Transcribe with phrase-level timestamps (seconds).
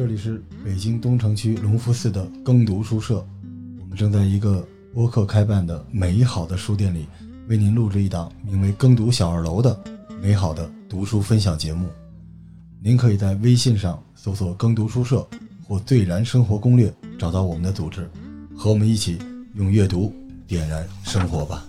[0.00, 3.22] 这里是北京东城区隆福寺的耕读书社，
[3.78, 7.06] 我们正在一个播客开办的美好的书店里，
[7.48, 9.78] 为您录制一档名为《耕读小二楼》的
[10.22, 11.86] 美好的读书分享节目。
[12.82, 15.28] 您可以在微信上搜索“耕读书社”
[15.68, 16.90] 或“最燃生活攻略”，
[17.20, 18.08] 找到我们的组织，
[18.56, 19.18] 和我们一起
[19.54, 20.14] 用阅读
[20.46, 21.66] 点燃生活吧。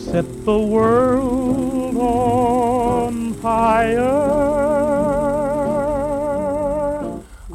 [0.00, 4.00] Set the world on fire.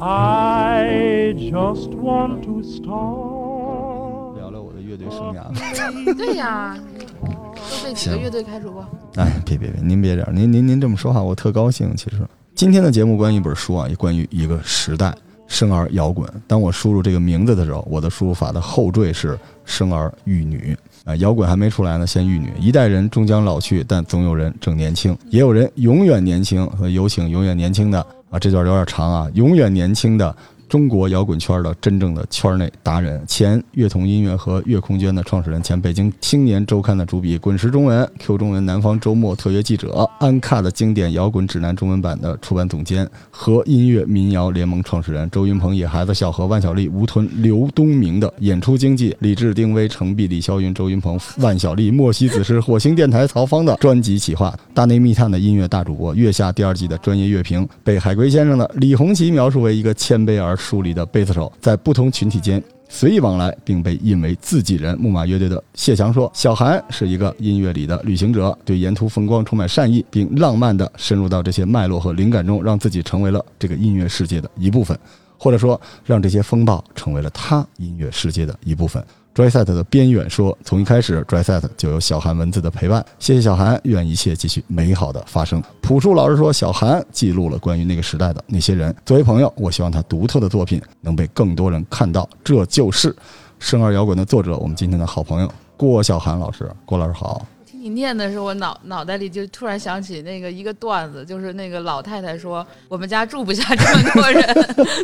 [0.00, 4.36] I just want to start.
[4.36, 5.42] 聊聊我的乐队生涯。
[6.16, 6.78] 对呀，
[7.20, 8.86] 都被几个乐队开除过。
[9.16, 11.94] 哎，别别别，您别这样，您您您这么说话，我特高兴。
[11.96, 12.18] 其实
[12.54, 15.12] 今天的节目关于一本书啊，也关于一个时代——
[15.46, 16.28] 生儿摇滚。
[16.46, 20.76] 当我输入这个名字的时候，我的输入法的后缀是“生儿育女”。
[21.04, 22.52] 啊，摇滚还没出来呢，先育女。
[22.58, 26.66] 一代人终将老去，但总有人正年轻，也有人永远年轻。
[26.70, 30.34] 和有请永远年轻的啊，这段有点长啊，永远年轻的。
[30.68, 64.96] 中国摇滚圈的真正的圈内达人，前乐童音乐和乐空间的创始人，前北京青年周刊的主笔，滚石中文、Q 中文南方周末特约记者，安卡的经典摇滚指南中文版的出版总监，和音乐民谣联盟创始人，周云鹏、野孩子、小何、万晓利、吴屯、刘东明的演出经济，李志、丁威、程璧、李霄云、周云鹏、万晓利、莫西子诗、火星电台曹芳的专辑企划，大内密探的音乐大主播，月下第二季的专业乐评，被海龟先生的李红旗描述为一个谦卑而疏离的贝斯手，在不同群体间随意往来，并被印为自己人。
[64.98, 74.98] 木马乐队的谢强说：“小韩是一个音乐里的旅行者，对沿途风光充满善意，并浪漫地深入到这些脉络和灵感中，让自己成为了这个音乐世界的一部分，
[75.36, 79.04] 或者说，让这些风暴成为了他音乐世界的一部分。”
[79.36, 83.04] Dryset 的边缘说：“从一开始，Dryset 就有小韩文字的陪伴。
[83.18, 88.96] 谢谢小韩，愿一切继续美好的发生。”朴树老师说：“小韩记录了关于那个时代的那些人。
[89.04, 92.26] 作为朋友，我希望他独特的作品能被更多人看到。
[92.42, 93.14] 这就是
[93.58, 96.66] 生而摇滚的作者，我们今天的好朋友郭小涵老师。
[96.86, 97.44] 郭老师好。
[97.88, 104.42] 念的时候，我脑脑袋里就突然想起那个一个段子，就是那个老太太说：“我们家住不下这么多人。”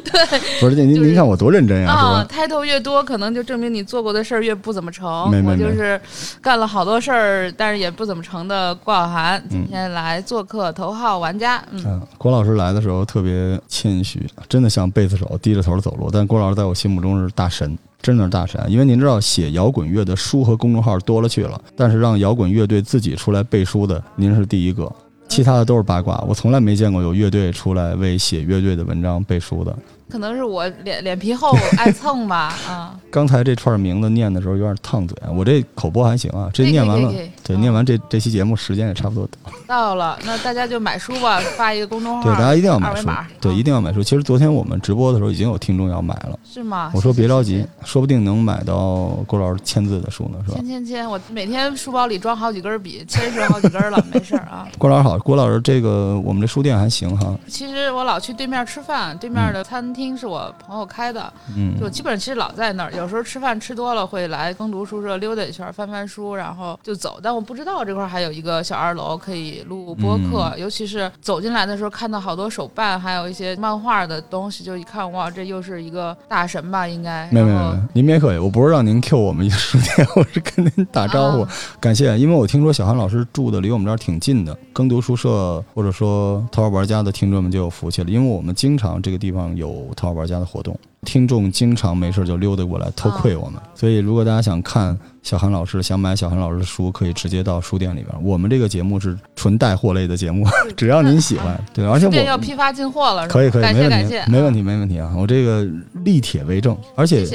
[0.05, 2.25] 对不是您，就是您看我多认真呀，啊，是吧？
[2.29, 5.31] 抬头越多，可能就证明你做过的事儿越不怎么成。
[5.31, 6.01] 没没没我就是
[6.41, 11.63] 干了好多事儿，但是也不怎么成的郭晓涵，今天来做客头号玩家。
[11.71, 16.11] 嗯，嗯，郭老师来的时候特别谦虚，真的像贝斯手低着头走路。
[16.13, 18.61] 但郭老师在我心目中是大神，真的是大神。
[18.69, 24.93] 因为您知道，写摇滚乐的书和公众号多了去了，但是让摇滚乐队自己出来背书的，您是第一个。
[25.29, 29.75] 其他的都是八卦，我从来没见过有乐队出来为写乐队的文章背书的。
[30.13, 32.55] 可能是我脸脸皮厚，爱蹭吧。
[32.69, 36.51] 啊， 刚才这串名字念的时候有点烫嘴，我这口播还行啊。
[36.53, 37.11] 这念完了
[37.43, 39.51] 对，嗯念完这这期节目时间也差不多到。
[39.67, 43.09] 到了，那大家就买书吧，发一个公众号，对，大家一定要买书
[43.41, 44.03] 对，啊一定要买书。
[44.03, 46.91] 其实昨天我们直播的时候已经有听众要买了，是吗？
[46.95, 50.67] 我说别着急说不定能买到郭老师签字的书呢，是吧签？
[50.67, 54.69] 签签，我每天书包里装好几根笔，签是好几根了，没事儿啊。
[54.77, 62.93] 郭老师好，郭老师，这个我们这书店还行哈，其实我老去对面吃饭，对面的餐厅是我朋友开的，嗯就基本上其实老在那儿。
[62.93, 67.21] 有时候吃饭吃多了会来耕读书社溜达一圈，翻翻书，然后就走。
[67.23, 76.87] 但我不知道这块儿还有一个小二楼可以录播客，嗯尤其是走进来的时候看到好多手办，还有一些漫画的东西，就一看哇，这又是一个大神吧？
[76.87, 77.29] 应该。
[77.31, 81.49] 没有没有您别客气，我不是让您 Q 我们一个书店， 我是跟您打招呼，啊
[81.81, 82.19] 感谢。
[82.19, 98.25] 因为我听说小韩老师住的离我们这儿挺近的，耕读书社或者说头号玩家的听众们就有福气了，因为我们经常这个地方有头号玩家的活动，听众经常没事就溜达过来偷窥我们，所以如果大家想看小韩老师，想买小韩老师的书，可以直接到书店里边。
[98.25, 100.47] 我们这个节目是纯带货类的节目，
[100.77, 102.39] 只要您喜欢， 对，而且书店要我。
[102.39, 105.13] 批发进货了，可以可以，感没问题谢感谢，，没问题没问题啊！
[105.17, 105.67] 我这个
[106.05, 107.27] 立铁为证，而且。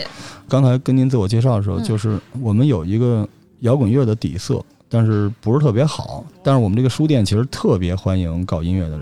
[0.50, 3.27] 刚才跟您自我介绍的时候，嗯就是我们有一个
[3.60, 6.24] 摇滚乐的底色，但是不是特别好。
[6.42, 9.01] 但是我们这个书店其实特别欢迎搞音乐的人。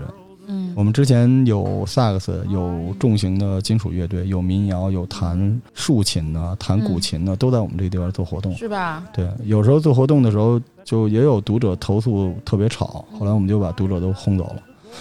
[0.76, 8.54] 嗯我们之前有萨克斯，有重型的金属乐队，有民谣，有弹竖琴的、弹古琴的，都在我们这个地方做活动。
[8.54, 9.02] 是吧？
[9.14, 14.56] 对，有时候做活动的时候，就也有读者投诉特别吵，后来我们就把读者都轰走了。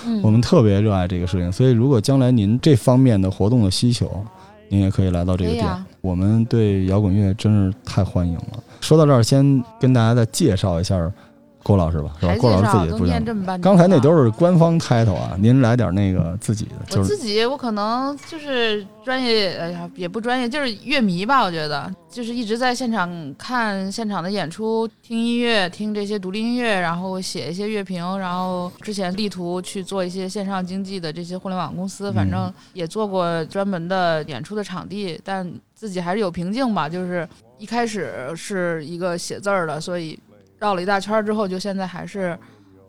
[0.07, 4.09] 嗯，我们特别热爱这个事情，所以如果将来您这方面的活动的需求，
[4.69, 5.67] 您也可以来到这个店。
[5.99, 8.63] 我们对摇滚乐真是太欢迎了。
[8.79, 10.97] 说到这儿，先跟大家再介绍一下
[11.65, 12.35] 郭老师吧，是吧？
[12.39, 13.07] 郭老师自己不讲。
[13.07, 13.61] 念这么半天。
[13.63, 21.41] 刚才那都是官方 title 啊，您来点那个自己的，我就是自己，我可能就是专业，哎呀，也不专业，就是乐迷吧。
[21.41, 36.87] 我觉得就是一直在现场看现场的演出，听音乐，听这些独立音乐，然后写一些乐评，然后之前力图去做一些线上经济的这些互联网公司，反正也做过专门的演出的场地，但自己还是有瓶颈吧。
[36.87, 37.27] 就是
[37.57, 40.19] 一开始是一个写字儿的，所以
[40.65, 42.37] 绕了一大圈儿之后，就现在还是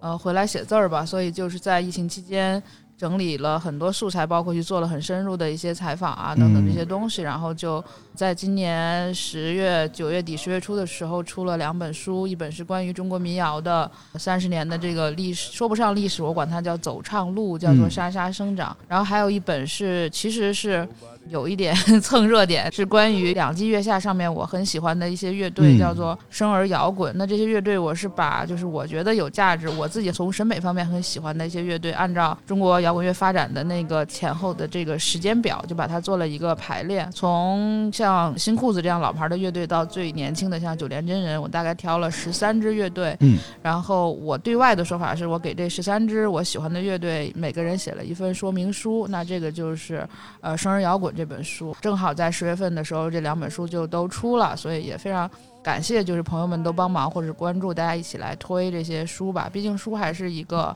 [0.00, 1.04] 呃回来写字儿吧。
[1.04, 2.62] 所以就是在疫情期间。
[2.98, 7.84] 整理了很多素材，包括去做了很深入的一些采访啊等等这些东西，然后就
[8.14, 18.74] 在今年十月、九月底、十月初的时候出了两本书，一本是关于中国民谣的三十年的这个历史，说不上历史，我管它叫走唱路，叫做嗯《沙沙生长》。
[18.88, 20.88] 然后还有一本是，其实是
[21.28, 27.12] 有一点 蹭热点，是关于两季月下上面我很喜欢的一些乐队，嗯叫做生儿摇滚。
[27.16, 37.08] 那这些乐队我是把就是我觉得有价值，我自己从审美方面很喜欢的一些乐队，按照中国摇滚乐发展的那个前后的这个时间表，就把它做了一个排列。
[37.12, 43.16] 从像新裤子这样老牌的乐队到最年轻的像九连真人，我大概挑了十三支乐队。
[43.20, 50.06] 嗯，然后我对外的说法是我给这十三支我喜欢的乐队每个人写了一份说明书，那这个就是
[50.40, 55.28] 呃《生儿摇滚》这本书，正好在十月份的时候这两本书就都出了，所以也非常。
[55.62, 59.50] 感谢，就是朋友们都帮忙或者关注，大家一起来推这些书吧。
[59.52, 60.72] 毕竟书还是一个，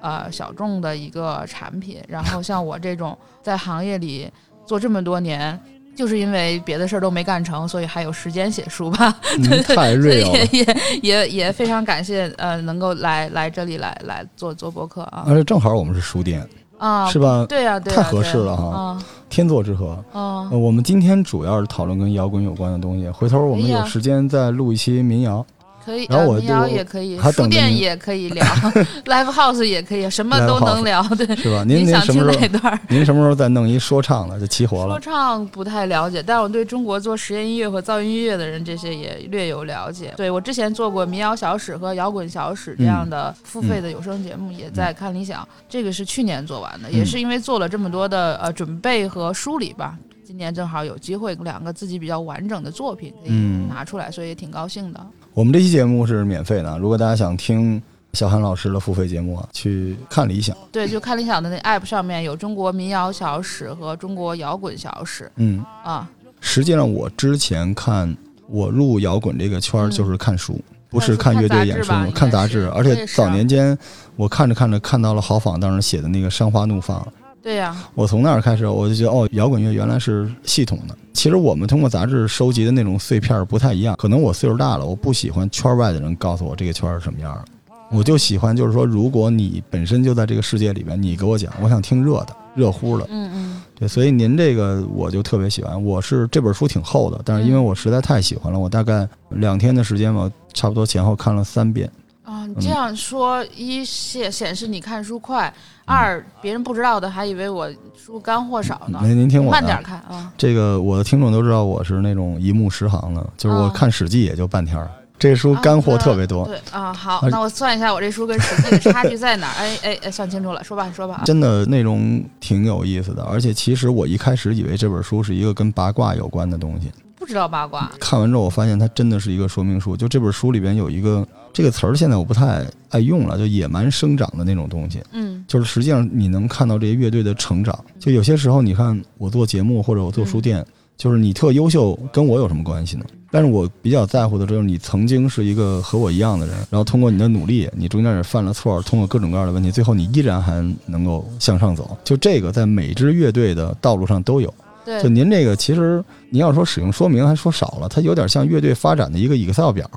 [0.00, 2.02] 呃，小众的一个产品。
[2.08, 4.28] 然后像我这种在行业里
[4.66, 5.56] 做这么多年，
[5.94, 9.16] 就是因为别的事儿都没干成，所以还有时间写书吧。
[9.38, 10.48] 嗯太所以 real 了。
[10.50, 16.44] 也也也也非常感谢，呃，能够来来这里来来做做博客啊而且正好我们是书店，
[16.82, 17.46] 啊，是吧？
[17.48, 19.90] 对呀、对呀、太合适了哈啊天作之合。
[20.12, 25.46] 啊呃，我们今天主要是讨论跟摇滚有关的东西，回头我们有时间再录一期民谣。
[25.84, 28.44] 可以，然后我呃民谣也可以，书店也可以聊，
[29.06, 31.02] live house 也可以，什么都能聊。
[31.16, 31.64] 对，是吧？
[31.64, 32.46] 您您想听什么时候？
[32.46, 32.80] 哪段儿？
[32.88, 35.00] 您什么时候再弄一说唱的就齐活了说？
[35.00, 40.14] 唱不太了解，但我对中国做实验音乐和噪音音乐的人这些也略有了解。
[40.16, 45.46] 对我之前做过民谣小史和摇滚小史这样的付费的有声节目，也在看理想。
[45.68, 49.96] 这个是去年做完的，也是因为做了这么多的呃准备和梳理吧。
[50.24, 55.06] 今年正好有机会，两个自己比较完整的作品可以嗯拿出来，所以也挺高兴的。
[55.34, 57.80] 我们这期节目是免费的，如果大家想听
[58.12, 60.56] 小韩老师的付费节目啊，去看理想。
[60.70, 66.08] 对，就看理想的那 app 上面有中国民谣小史和中国摇滚小史嗯，啊。
[66.40, 68.14] 实际上我之前看
[68.48, 70.60] 我入摇滚这个圈就是看书。
[70.90, 73.74] 不是看乐队演出看杂志，而且早年间
[74.14, 77.00] 我看着看着看到了郝仿当时写的那个《山花怒放》，
[77.42, 80.96] 对呀、我从那儿开始，我就觉得哦，摇滚乐原来是系统的。
[81.12, 87.44] 其实我们通过杂志收集的那种碎片不太一样，可能我岁数大了，我不喜欢圈外的人告诉我这个圈是什么样的，
[87.90, 93.06] 我就喜欢就是说，如果你本身就在这个世界里边，你给我讲，我想听热的、热乎的。
[93.10, 93.62] 嗯嗯。
[93.74, 95.84] 对，所以您这个我就特别喜欢。
[95.84, 101.90] 我是这本书挺厚的，但是因为我实在太喜欢了，我大概两天的时间吧，差不多前后看了三遍。
[102.24, 105.52] 啊，你这样说，一显显示你看书快，
[105.84, 109.00] 二别人不知道的还以为我书干货少呢。
[109.02, 110.32] 您您听我慢点看啊。
[110.38, 114.88] 这个我的听众都知道我是那种一目十行的，就是我哦看《史记》也就半天儿，
[115.18, 116.46] 这书干货特别多。
[116.46, 119.54] 对啊，好，那我算一下我这书跟《史记》的差距在哪儿？
[119.58, 121.24] 哎哎哎，算清楚了，说吧，说吧啊。
[121.24, 129.96] 真的内容挺有意思的，而且其实我一开始以为这本书是一个跟八卦有关的东西，不知道八卦，看完之后我发现它真的是一个说明书。
[129.96, 135.00] 就这本书里边有一个这个词儿，现在我不太爱用了，就野蛮生长的那种东西。
[135.12, 137.78] 嗯就是实际上你能看到这些乐队的成长。
[138.00, 143.04] 就有些时候，你看我做节目或者我做书店，就是你特优秀，跟我有什么关系呢？
[143.30, 151.96] 但是我比较在乎的就是你曾经是一个和我一样的人，然后通过你的努力，你中间也犯了错，通过各种各样的问题，最后你依然还能够向上走。
[152.02, 154.52] 就这个在每支乐队的道路上都有。
[154.84, 159.88] 就，您这个，其实您要说使用说明还说少了，它有点像乐队发展的一个 Excel 表。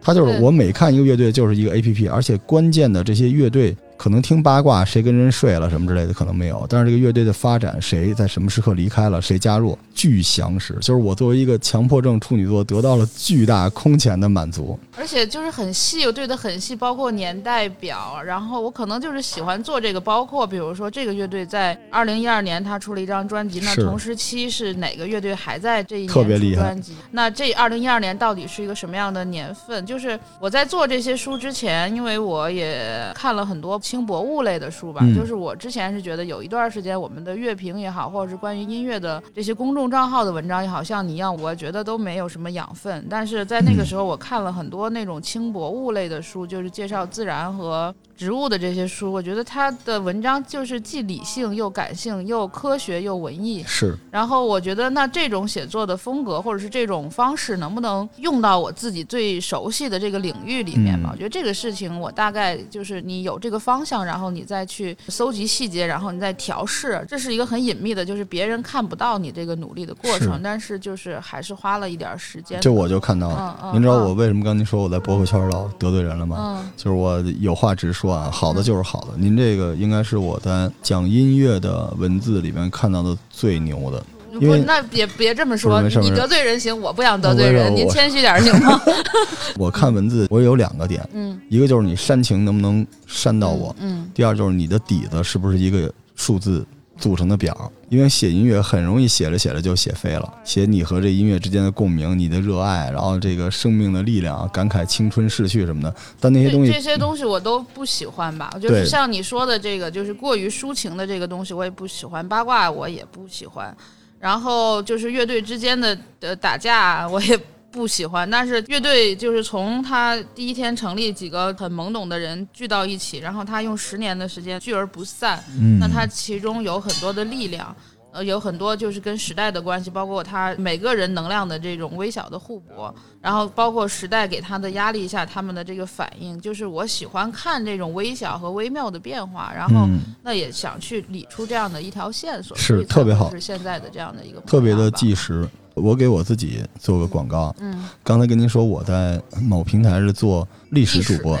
[0.00, 10.72] 它就是我每看一个乐队就是一个 APP，而且关键的这些乐队可能听八卦，谁跟人睡了什么之类的可能没有，但是这个乐队的发展，谁在什么时刻离开了，谁加入，巨详实。
[10.80, 14.78] 就是我作为一个强迫症处女座，得到了巨大空前的满足。
[14.96, 18.22] 而且就是很细，我对的很细，包括年代表。
[18.22, 26.94] 然后我可能就是喜欢做这个，包括比如说这个乐队在二零一二年他出了一张专辑，那同时期是哪个乐队还在这一年特别厉害出专辑？
[27.10, 29.84] 那这二零一二年到底是一个什么样的年份？
[29.84, 35.00] 就是我在做这些书之前，因为我也看了很多轻薄物类的书吧。
[35.02, 43.06] 嗯就是我之前是觉得有一段时间，我们的乐评也好，或者是关于音乐的这些公众账号的文章也好，像你一样，我觉得都没有什么养分。
[43.08, 53.62] 但是在那个时候，我看了很多那种轻薄物类的书，就是介绍自然和植物的这些书，我觉得他的文章就是既理性又感性，又科学又文艺。
[53.64, 61.10] 是然后我觉得，那这种写作的风格或者是这种方式，能不能用到我自己最熟悉的这个领域里面吧？
[61.10, 72.62] 嗯我觉得这个事情，我大概就是你有这个方向，然后你再去搜集细节，然后你再调试，这是一个很隐秘的，就是别人看不到你这个努力的过程，是但是就是还是花了一点时间的。
[72.62, 73.56] 这我就看到了。
[73.62, 76.36] 嗯嗯，您知道我嗯为什么刚您说我在博客圈老得罪人了吗？
[76.40, 79.08] 嗯就是我有话直说啊，好的就是好的。
[79.16, 84.02] 您这个应该是我在讲音乐的文字里面看到的最牛的。
[84.40, 88.78] 因为不，那别别这么说，你得罪人行，我不想得罪人，您谦虚点行吗？
[89.56, 96.64] 我看文字，我有两个点，嗯，一个就是你煽情能不能煽到我，嗯，第二就是你的底子是不是一个数字
[96.98, 97.72] 组成的表。
[97.88, 105.94] 因为写音乐很容易写着写着就写飞了，写你和这音乐之间的共鸣，你的热爱，然后这个生命的力量，感慨青春逝去什么的。
[106.20, 113.74] 但那些东西这这些东西我都不喜欢吧，就对是像你说的这个，就是过于抒情的这个东西，我也不喜欢，八卦我也不喜欢，
[114.18, 117.40] 然后就是乐队之间的呃打架我也。
[117.70, 127.76] 不喜欢，但是乐队就是从他第一天成立，几个很懵懂的人聚到一起，然后他用十年的时间聚而不散，嗯，那他其中有很多的力量，
[128.10, 140.00] 呃，有很多就是跟时代的关系，包括他每个人能量的这种微小的互搏，然后包括时代给他的压力下他们的这个反应，就是我喜欢看这种微小和微妙的变化，然后嗯。
[140.22, 143.28] 那也想去理出这样的一条线索，是特别好。
[143.28, 145.48] 会是现在的这样的一个特别的纪实。
[145.78, 151.38] 我给我自己做个广告，嗯，刚才跟您说我在某平台是做历史主播，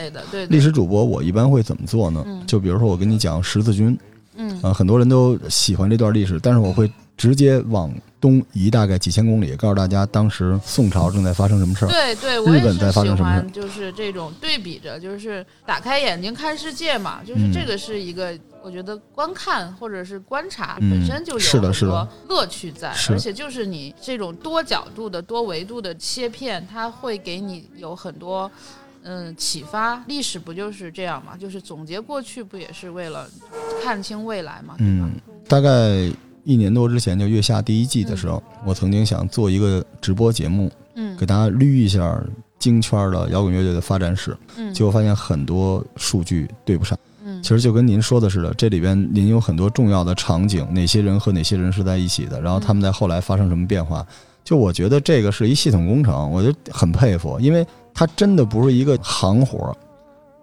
[0.48, 2.22] 历史主播我一般会怎么做呢？
[2.26, 2.42] 嗯。
[2.46, 3.98] 就比如说我跟你讲十字军，
[4.36, 4.60] 嗯。
[4.62, 11.88] 啊，很多人都喜欢这段历史，但是我会直接往东移大概几千公里，告诉大家当时宋朝正在发生什么事儿。
[11.88, 18.32] 对对，我也是日本在发喜生什么事欢，就是这种对比着，就是打开眼睛看世界嘛，就是嗯这个是一个，
[18.62, 28.50] 我觉得观看或者是观察嗯本身就有很多乐趣在，是而且就是你这种多角度的、多维度的切片，它会给你有很多。
[29.04, 31.34] 嗯，启发历史不就是这样嘛？
[31.36, 33.26] 就是总结过去，不也是为了
[33.82, 34.74] 看清未来嘛？
[34.80, 35.12] 嗯，
[35.48, 36.10] 大概
[36.48, 41.14] 一年多之前，就月下第一季的时候，我曾经想做一个直播节目，嗯。
[41.18, 42.18] 给大家捋一下
[42.58, 46.98] 京圈的摇滚乐队的发展史，嗯，结果发现很多数据对不上。
[47.22, 54.06] 嗯，其实就跟您说的似的，这里边您有很多重要的场景，哪些人和哪些人是在一起的，然后他们在后来发生什么变化。
[54.42, 59.76] 就我觉得这个是一系统工程，我就很佩服，因为它真的不是一个行活儿，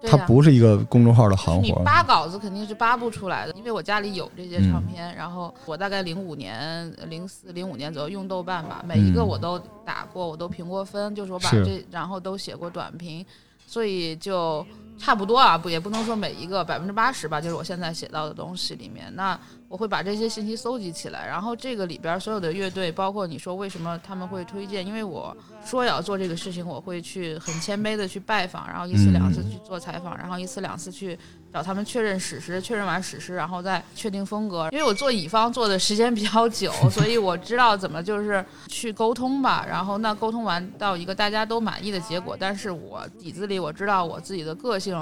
[0.10, 1.84] 它不是一个公众号的行你活儿。
[1.84, 4.72] 扒稿子肯定是扒不出来的，因为我家里有这些嗯。
[4.72, 9.28] 唱片，然后我大概零五年、零四、零五年左右用豆瓣吧，每一个嗯。
[9.28, 13.26] 我都打过，我都评过分，就是我把这然后都写过短评，
[13.66, 14.66] 所以就
[14.98, 31.18] 差不多啊，不也不能说每一个百分之八十吧，就是我现在写到的东西里面，那我会把这些信息搜集起来，然后这个里边所有的乐队，包括你说为什么他们会推荐，因为我说要做这个事情，我会去很谦卑的去拜访，然后一次两次嗯去做采访，然后一次两次去
[31.52, 34.70] 找他们确认史实，确认完史实，然后再确定风格。
[34.72, 39.66] 因为我做乙方做的时间比较久，所以我知道怎么就是去沟通吧。
[39.68, 44.96] 然后那沟通完到一个大家都满意的结果，但是我底子里我知道我自己的个性。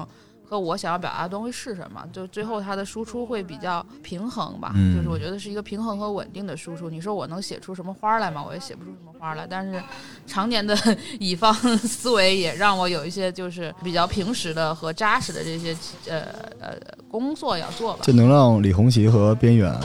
[0.54, 6.92] 和我想要表达的东西是什么，就最后它的输出会比较平衡吧，嗯就是我觉得是一个平衡和稳定的输出。
[6.92, 8.44] 你说我能写出什么花儿来吗？
[8.48, 9.82] 我也写不出什么花儿来，但是
[10.28, 10.78] 常年的
[11.20, 15.76] 乙方思维也让我有一些就是比较平实的和扎实的这些
[16.08, 16.22] 呃
[16.60, 16.78] 呃
[17.10, 18.02] 工作要做吧。
[18.04, 19.76] 这能让李红旗和边远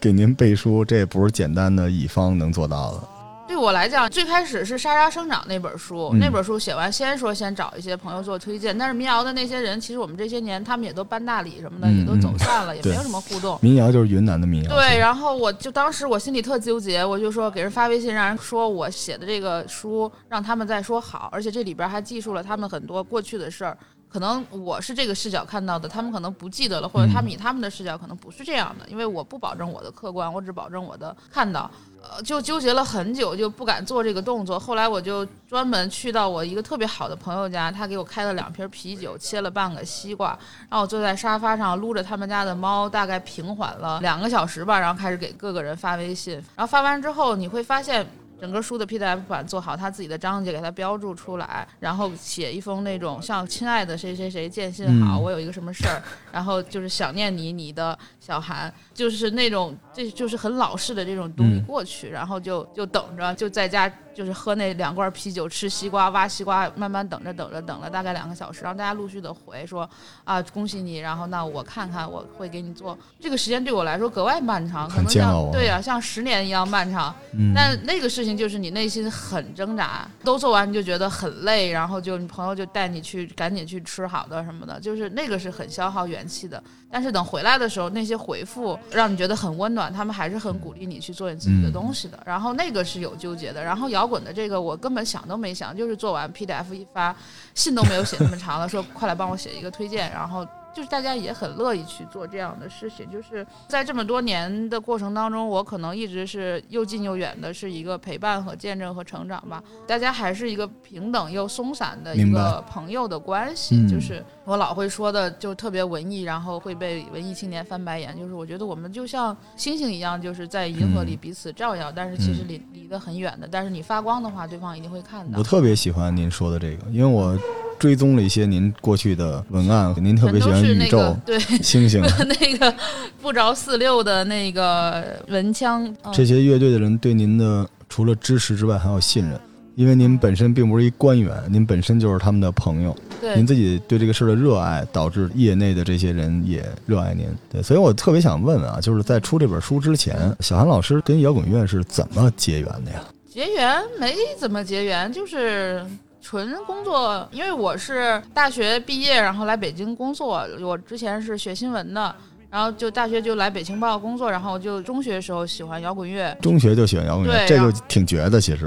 [0.00, 3.08] 给您背书，这也不是简单的乙方能做到的。
[3.46, 13.58] 对我来讲，最开始是《沙沙生长》那本书，嗯那本书写完，先说先找一些朋友做推荐，但是民谣的那些人，其实我们这些年他们也都搬大理什么的，嗯也都走散了，也没有什么互动。
[13.62, 23.78] 民谣就是云南的民谣，对，然后我就当时我心里特纠结，我就说给人发微信，让人说我写的这个书让他们再说好，而且这里边还记述了他们很多过去的事儿。
[24.08, 31.70] 可能我是这个视角看到的，他们可能不记得了，或者他们以他们的视角可能不是这样的，因为我不保证我的客观，我只保证我的看到。
[32.08, 34.58] 呃，就纠结了很久，就不敢做这个动作。
[34.58, 40.28] 后来我就专门去到我一个特别好的朋友家，他给我开了两瓶啤酒，切了半个西瓜，
[40.68, 46.34] 然后我坐在沙发上撸着他们家的猫，大概平缓了两个小时吧，然后开始给各个人发微信。
[46.54, 48.06] 然后发完之后，你会发现
[48.40, 61.64] 整个书的 PDF 版做好，他自己的章节给他标注出来，然后写一封那种像亲爱的谁谁谁见信好，嗯我有一个什么事儿，然后就是想念你，你的小韩，就是那种这就是很老式的这种东西嗯。
[61.64, 69.88] 过去，然后就就等着，就在家就是喝那两罐啤酒，吃西瓜，挖西瓜，慢慢等着等着等了大概两个小时，然后大家陆续的回说
[70.24, 86.62] 啊恭喜你，然后那我看看我会给你做，这个时间对我来说格外漫长，可能像对啊像十年一样漫长，嗯，但那个事情就是你内心很挣扎，都做完你就觉得很累，然后就你朋友就带你去赶紧去吃好的什么的，就是那个是很消耗元气的。
[86.90, 92.18] 但是等回来的时候，那些回复让你觉得很温暖，他们还是很鼓励你去做你自己的东西的。
[92.24, 93.62] 然后那个是有纠结的。
[93.62, 97.14] 然后摇滚的这个我根本想都没想，就是做完 PDF 一发，
[97.54, 100.46] 信都没有写那么长了，说快来帮我写一个推荐，然后。
[100.76, 109.64] 就是大家也很乐意去做这样的事情，就是在这么多年的过程当中，我可能一直是又近又远的，是一个陪伴和见证和成长吧。
[109.86, 118.16] 大家还是一个平等又松散的一个朋友的关系，嗯就是我老会说的，就特别文艺，然后会被文艺青年翻白眼。
[118.16, 123.48] 就是我觉得我们就像星星一样，就是在银河里嗯彼此照耀，但是其实离离得很远的。
[123.50, 125.42] 但是你发光的话，对方一定会看到我。
[125.42, 127.36] 特别喜欢您说的这个，因为我
[127.76, 132.00] 追踪了一些您过去的文案，您特别喜欢宇宙、对 星星。
[132.40, 132.72] 那个
[133.20, 139.40] 不着四六的那个文腔，嗯这些乐队的人对您的除了支持之外，还有信任，
[139.76, 147.26] 因为您本身并不是一官员，您本身就是他们的朋友，对您自己对这个事儿的热爱，导致业内的这些人也热爱您。
[147.52, 153.04] 对，所以我特别想问问啊，就是在出这本书之前，小韩老师跟摇滚乐是怎么结缘的呀？
[153.28, 155.84] 结缘没怎么结缘，就是
[156.22, 157.28] 纯工作。
[157.30, 160.48] 因为我是大学毕业，然后来北京工作。
[160.62, 162.16] 我之前是学新闻的，
[162.56, 166.34] 然后就大学就来北京报工作，然后就中学时候喜欢摇滚乐。
[166.40, 168.40] 中学就喜欢摇滚乐，这就挺绝的。
[168.40, 168.60] 其实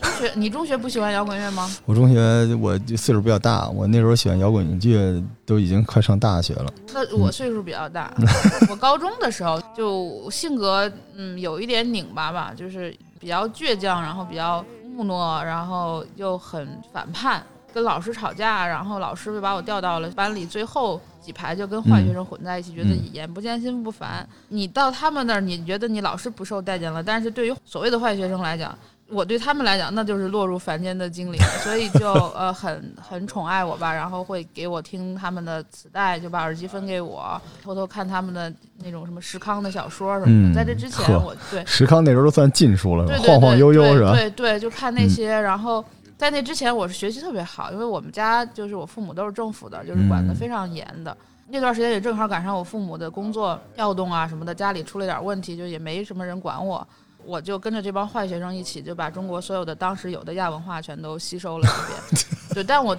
[0.00, 1.70] 中学你中学不喜欢摇滚乐吗？
[1.84, 6.66] 我中学我就岁数比较大，我那时候喜欢摇滚乐都已经快上大学了。
[6.92, 8.12] 那我岁数比较大，
[8.68, 17.40] 我高中的时候就性格嗯有一点拧巴吧，就是比较倔强，然后比较木讷，然后又很反叛，
[17.72, 24.26] 跟老师吵架，然后老师就把我调到了班里最后几排，就跟坏学生混在一起，觉得嗯眼不见心不烦。
[24.48, 28.76] 你到他们那儿，你觉得你老师不受待见了，但是对于所谓的坏学生来讲，
[29.08, 38.52] 我对他们来讲，那就是落入凡间的精灵，所以就 呃很很宠爱我吧，然后会给我听他们的磁带，就把耳机分给我，偷偷看他们的
[38.84, 40.52] 那种什么石康的小说什么的。
[40.52, 44.12] 嗯在这之前呵我，对石康那时候都算禁书了，晃晃悠悠对是吧？
[44.12, 45.84] 嗯对对，就看那些，然后。
[46.16, 51.16] 在那之前，我是学习特别好，因为我们家就是我父母都是政府的，就是管得嗯非常严的。
[51.48, 56.86] 那段时间也正好赶上我父母的工作调动啊什么的，家里出了点问题，就也没什么人管我，
[57.24, 62.24] 我就跟着这帮坏学生一起，就把中国所有的当时有的亚文化全都吸收了一遍。
[62.54, 62.96] 对，但我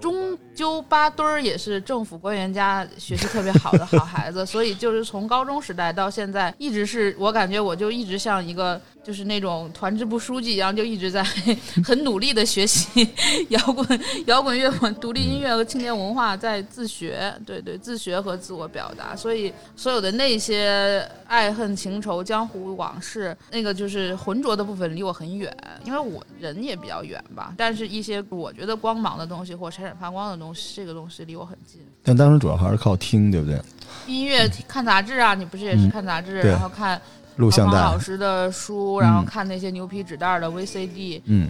[0.00, 11.24] 终究八堆儿也是政府官员家学习特别好的好孩子，所以就是从高中时代到现在，一直是我感觉我就一直像一个就是那种团支部书记一样，就一直在
[11.82, 13.08] 很努力的学习
[13.48, 19.16] 摇滚、摇滚乐、独立音乐和青年文化，在自学，对对，自学和自我表达。
[19.16, 25.50] 所以所有的那些爱恨情仇、江湖往事，那个就是浑浊的部分离我很远，
[25.86, 27.54] 因为我人也比较远吧。
[27.56, 31.80] 但是一些我觉得光芒的东西或闪闪发光的东西，这个东西离我很近。
[32.02, 33.58] 但当时主要还是靠听，对不对？
[34.06, 37.00] 音乐看杂志啊，你不是也是嗯看杂志，对然后看
[37.38, 41.48] 录像带老，师的书，然后看那些牛皮纸袋的 VCD，、嗯，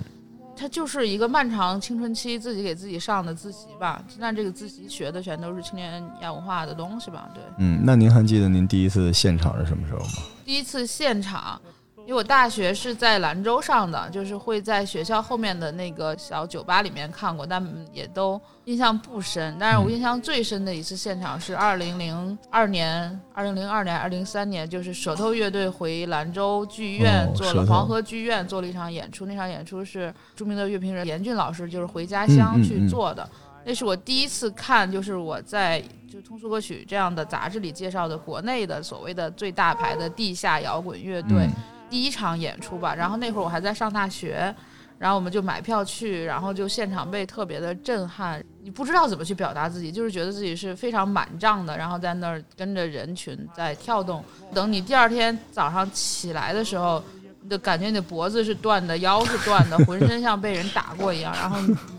[0.55, 4.03] 它就是一个漫长青春期自己给自己上的自习吧。
[4.19, 7.29] 那这个自习学的全都是青年亚文化的东西吧？
[7.35, 10.13] 对，嗯，那您还记得您第一次现场是什么时候吗？
[10.45, 11.61] 第一次现场，
[12.09, 19.55] 因为我大学是在兰州上的，就是会在学校后面的那个小酒吧里面看过，但也都印象不深。
[19.61, 33.29] 但是我印象最深的一次现场是二零零二年、二零零二年、二零三年，就是舌头乐队回兰州剧院哦做了黄河剧院做了一场演出，那场演出是著名的乐评人严俊老师就是回家乡嗯嗯嗯去做的。
[33.67, 35.79] 那是我第一次看，就是我在
[36.11, 41.53] 就通俗歌曲这样的杂志里介绍的国内的所谓的最大牌的地下摇滚乐队、嗯
[41.89, 42.95] 第一场演出吧。
[42.95, 44.55] 然后那会儿我还在上大学，
[44.99, 48.43] 然后我们就买票去，然后就现场被特别的震撼。
[48.63, 54.23] 你不知道怎么去表达自己，就是觉得自己是非常满胀的，然后在那儿跟着人群在跳动。
[54.53, 57.03] 等你第二天早上起来的时候，
[57.41, 61.33] 你的感觉你的脖子是断的，腰是断的，浑身像被人打过一样。
[61.35, 61.59] 然后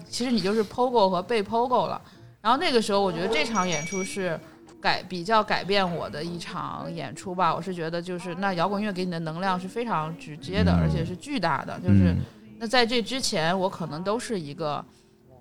[0.10, 2.00] 其实你就是 POGO 和被 POGO 了。
[2.42, 4.40] 然后那个时候，我觉得这场演出是
[4.82, 7.54] 改比较改变我的一场演出吧。
[7.54, 11.80] 我是觉得就是那摇滚乐给你的能量是非常直接的，嗯而且是巨大的。
[11.80, 12.18] 就是、嗯
[12.60, 14.84] 那在这之前，我可能都是一个。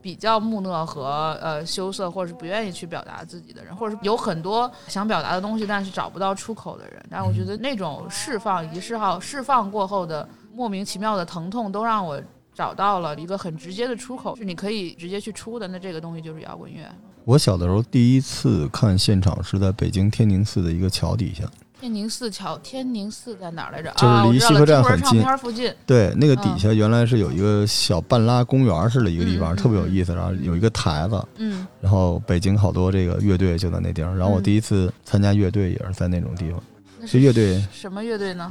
[0.00, 7.04] 比较木讷和呃羞涩，或者是不愿意去表达自己的人，或者是有很多想表达的东西，但是找不到出口的人。
[7.10, 12.22] 但我觉得那种释放以及释放释放过后的莫名其妙的疼痛，都让我
[12.54, 15.66] 找到了一个很直接的出口，是你可以直接去出的。
[15.66, 16.88] 那这个东西就是摇滚乐。
[17.28, 21.44] 我小的时候第一次看现场是在北京天宁寺的一个桥底下，
[21.78, 23.92] 天宁寺桥，天宁寺在哪儿来着？
[23.98, 25.70] 就是离西客站很近片附近。
[25.84, 30.14] 对，那个底下原来是有一个小半拉公园似的一个地方，特别有意思。
[30.14, 34.16] 然后有一个台子，嗯，然后北京好多这个乐队就在那地方。
[34.16, 36.58] 然后我嗯第一次参加乐队也是在那种地方。
[36.98, 38.50] 那是这乐队，什么乐队呢？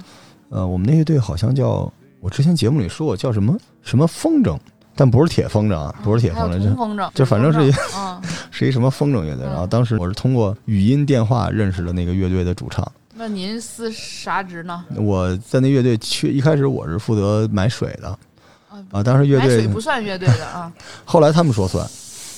[0.50, 4.56] 呃，我们那乐队好像叫，我之前节目里说过叫什么什么风筝，
[4.98, 7.72] 但不是铁风筝啊，不是铁风筝，这冲锋筝，就反正是一
[8.52, 9.46] 是一什么风筝乐队。
[9.46, 12.86] 然后当时我是通过语音电话认识的那个乐队的主唱。
[13.14, 14.84] 那您司啥职呢？
[14.96, 18.10] 我在那乐队去一开始我是负责买水的
[18.70, 20.72] 啊啊，当时乐队买水不算乐队的啊。
[21.06, 21.84] 后来他们说算，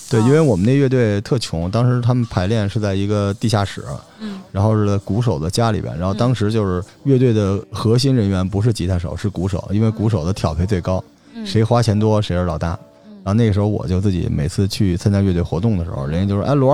[0.10, 3.84] 对，啊因为我们那乐队特穷，当时他们排练是在一个地下室，
[4.22, 12.78] 嗯然后是在鼓手的家里边，然后当时就是乐队的核心人员不是吉他手，是鼓手，因为鼓手的挑配最高，嗯，谁花钱多谁是老大。
[13.22, 16.74] 然后那个时候我就自己每次去参加乐队活动的时候，人家就说：“哎，罗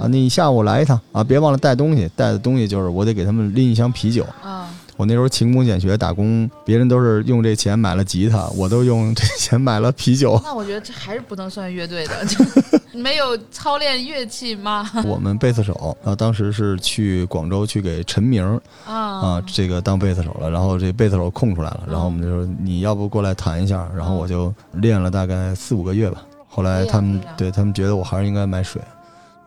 [0.00, 10.40] 啊，你下午来一趟啊，别忘了带东西，带的东西就是我得给他们拎一箱啤酒。”啊，我那时候勤工俭学打工，别人都是用这钱买了吉他，我都用这钱买了啤酒。
[10.44, 12.26] 那我觉得这还是不能算乐队的，
[12.92, 14.88] 没有操练乐器吗？
[15.04, 18.44] 我们贝斯手啊，当时是去广州去给陈明
[18.86, 26.22] 啊啊这个当贝斯手了，然后这贝斯手空出来了，然后我们就说你要不过来弹一下，然后我就练了大概四五个月吧。
[26.48, 28.80] 后来他们对他们觉得我还是应该买水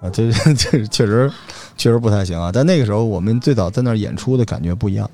[0.01, 1.31] 啊，这这确实
[1.77, 2.51] 确实不太行啊。
[2.51, 5.07] 但那个时候我们最早在那儿演出的感觉不一样，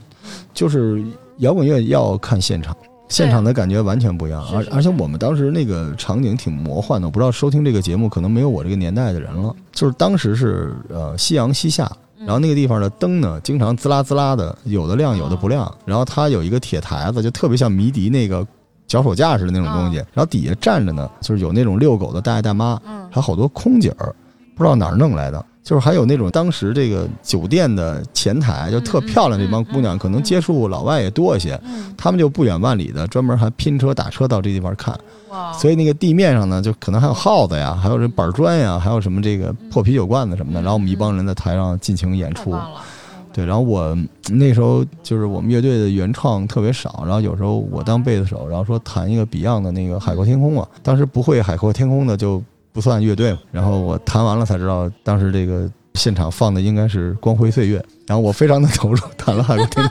[0.53, 1.03] 就是
[1.37, 2.75] 摇滚乐要看现场。
[3.09, 9.53] 现场的感觉完全不一样，而而且我们当时那个场景挺魔幻的，我不知道收听这个节目可能没有我这个年代的人了。
[9.73, 15.69] 就是当时是呃夕阳西下，嗯然后那个地方的灯呢，经常滋啦滋啦的，有的亮，有的不亮。
[15.83, 18.47] 然后它有一个铁台子，就特别像迷笛那个
[18.87, 19.97] 脚手架似的那种东西。
[19.97, 24.15] 然后底下站着呢，就是有那种遛狗的大爷大妈，嗯还有好多空姐儿，
[24.55, 25.45] 不知道哪儿弄来的。
[25.63, 31.59] 就是还有那种当时这个酒店的前台，就特漂亮这帮姑娘，可能接触老外也多一些。
[31.63, 34.97] 嗯，他们就不远万里的，专门还拼车打车到这地方看。
[35.57, 40.59] 所以那个地面上呢，就可能还有耗子呀，还有这板砖呀，还有什么这个破啤酒罐子什么的。
[40.59, 42.55] 嗯然后我们一帮人在台上尽情演出。
[43.31, 53.39] 对，然后我嗯那时候就是我们乐队的原创特别少，然后有时候我当贝斯手，然后说弹一个 Beyond 的那个《海阔天空》啊，当时不会《海阔天空》的就不算乐队嘛。
[53.51, 59.85] 然后我弹完了才知道，当时这个现场放的应该是《光辉岁月》，然后我非常的投入，弹了《海阔天》。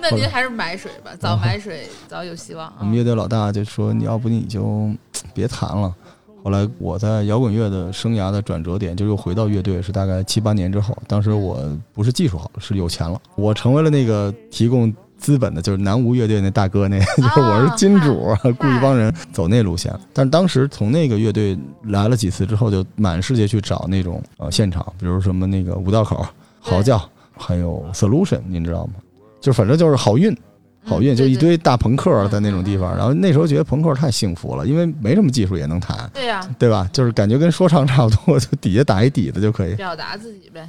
[0.00, 2.76] 那您还是买水吧，早买水早有希望啊。
[2.80, 4.90] 我们乐队老大就说：“你要不你就
[5.32, 5.94] 别弹了。”
[6.44, 10.94] 后来我在摇滚乐的生涯的转折点，就又回到乐队，是大概七八年之后。
[11.08, 11.58] 当时我
[11.94, 14.92] 不是技术好，是有钱了，我成为了那个提供
[15.24, 19.90] 资本的，就是南无乐队那大哥那， 就是我是金主，雇一帮人走那路线。
[20.12, 26.26] 但是当时从那个乐队来了几次之后，就满世界去找那种呃现场，比如什么那个五道口、
[26.60, 27.02] 嚎叫，
[27.38, 28.92] 还有 Solution，您知道吗？
[29.40, 30.36] 就反正就是好运。
[30.86, 31.34] 好运嗯就一。
[31.34, 36.86] 堆大朋克嗯在那种地方，然后那时候觉得朋克太幸福了，因为没什么技术也能弹，对对呀，对吧？
[36.92, 39.74] 就是感觉跟说唱差不多，就底下打一底子就可以。
[39.76, 40.68] 表达自己呗。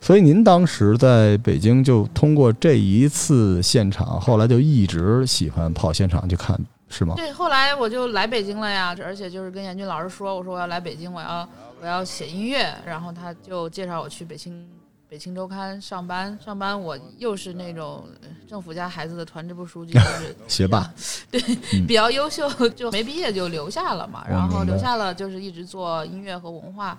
[0.00, 6.58] 所以您当时在北京就通过这一次现场，后来就一直喜欢跑现场去看，
[6.88, 7.14] 是吗？
[7.16, 11.46] 对，后来我就来北京了呀，而且就是跟严军老师说，我说我要来北京，我要
[11.82, 14.66] 我要写音乐，然后他就介绍我去北京
[15.06, 20.90] 北京周刊上班，上班我又是那种呃政府家孩子的团支部书记， 就是学霸，
[21.30, 21.42] 对
[21.74, 26.98] 嗯，比较优秀，就没毕业就留下了嘛，然后留下了就是一直做音乐和文化。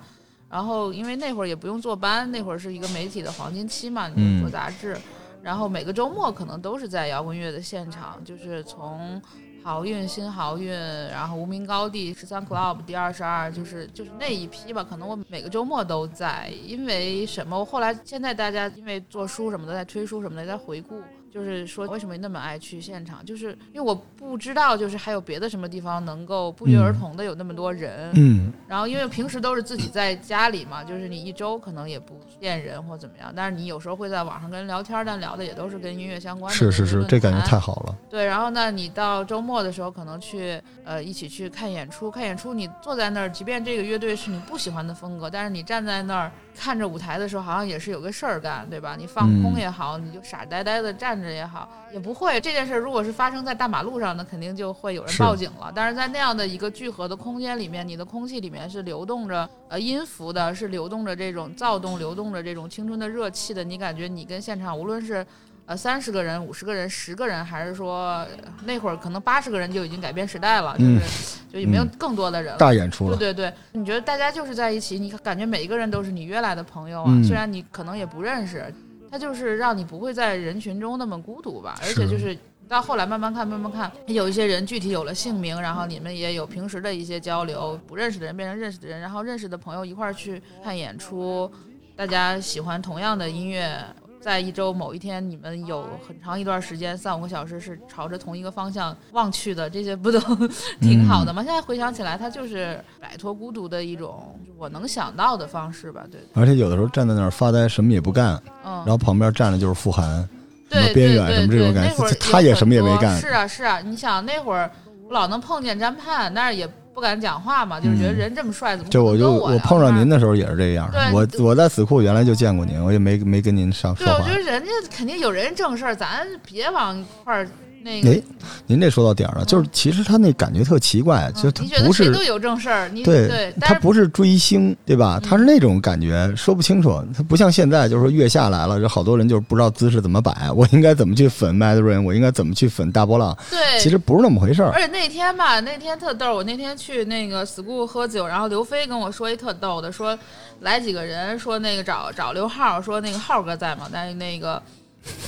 [0.52, 4.94] 然后因为那会儿也不用坐班，那会儿是一个媒体的黄金期嘛，你做杂志，
[5.42, 9.20] 然后每个周末可能都是在摇滚乐的现场，就是从
[9.64, 10.70] 好运、新好运，
[11.08, 14.84] 然后无名高地、十三 club、第二十二，就是就是那一批吧。
[14.84, 17.64] 可能我每个周末都在，因为什么？
[17.64, 21.00] 后来现在大家因为做书什么的，在推书什么的，在回顾，
[21.32, 28.10] 就是说为什么那么爱去现场，就是因为我不知道，就是还有别的什么地方能够不约而同的有那么多人。
[28.16, 36.56] 嗯，然后因为平时都是自己在家里嘛，就是你一周可能也不见人或怎么样，但是你有时候会在网上跟人聊天，但聊的也都是跟音乐相关的。
[36.56, 37.96] 是是是，这感觉太好了。
[38.10, 48.96] 对，然后呢，你到周末末的时候可能去呃一起去看演出，看演出你坐在那儿，即便这个乐队是你不喜欢的风格，但是你站在那儿看着舞台的时候，好像也是有个事儿干，对吧？
[48.98, 55.70] 你放空嗯也好，你就傻呆呆的站着也好，也不会这件事儿如果是发生在大马路上，那肯定就会有人报警了。
[55.74, 63.62] 但是在那样的一个聚合的空间里面，你的空气里面是流动着呃音符的，是流动着这种躁动，流动着这种青春的热气的。
[63.62, 65.26] 你感觉你跟现场无论是
[65.66, 68.28] 呃三十个人、五十个人、十个人，还是说呃
[68.64, 72.58] 那会儿可能八十个人就已经改变时代了，就嗯是、就也没有嗯更多的人了。
[72.58, 78.74] 大演出了，对对对，你觉得大家就是在一起，你感觉每一个人都是你约来的朋友啊，嗯虽然你可能也不认识，
[79.12, 81.78] 他就是让你不会在人群中那么孤独吧。
[81.82, 91.52] 而且就是到后来慢慢看，慢慢看，有一些人具体有了姓名，然后你们也有平时的一些交流，不认识的人变成认识的人，然后认识的朋友一块儿去看演出，
[91.94, 93.84] 大家喜欢同样的音乐。
[94.22, 100.20] 在一周某一天，你们有很长一段时间，三五个小时是朝着同一个方向望去的，这些不都
[100.80, 101.42] 挺好的吗？
[101.42, 106.04] 现在回想起来，它就是摆脱孤独的一种我能想到的方式吧。
[106.08, 110.28] 对，而且有的时候站在那儿发呆，什么也不干，嗯，然后旁边站的就是傅寒，什
[110.70, 114.70] 对么边缘对什么这种对那会儿感觉，他也什么也没干是，啊，是啊，你想那会儿
[115.04, 120.18] 我老能碰见詹盼，但是也不敢讲话嘛，就是觉得嗯人这么帅，怎么就我就我我碰上您的。
[120.20, 124.32] 时候也是这样，我我在死库原来就见过您，我也没没跟您上说对，我觉。
[124.32, 127.48] 得人家肯定有人正事儿，咱别往一块儿
[127.82, 128.22] 那哎。，
[128.66, 135.18] 您这说到点儿了，就是其实他那感觉特奇怪，就嗯他不是有正事儿，你对对，他不是追星，对吧？
[135.22, 137.02] 嗯他是那种感觉，说不清楚。
[137.16, 144.70] 他不像现在，就是说月下来了，这好多人就是不知道姿势怎么摆，我应该怎么去粉 Mandarin，我应该怎么去粉大波浪，对，其实不是那么回事儿。
[144.72, 146.34] 而且那天吧，那天特逗。
[146.34, 150.18] 我那天去那个 school 喝酒，然后刘飞跟我说一特逗的，说
[150.60, 153.88] 来几个人，说那个找找刘浩，说那个浩哥在吗？
[153.92, 154.60] 但是那个